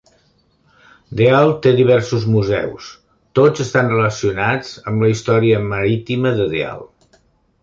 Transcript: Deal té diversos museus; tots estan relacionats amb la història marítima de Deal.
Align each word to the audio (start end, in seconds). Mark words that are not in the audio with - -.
Deal 1.19 1.51
té 1.65 1.73
diversos 1.79 2.25
museus; 2.35 2.87
tots 3.41 3.65
estan 3.67 3.93
relacionats 3.95 4.73
amb 4.93 5.07
la 5.07 5.11
història 5.15 5.61
marítima 5.71 6.35
de 6.43 6.51
Deal. 6.57 6.85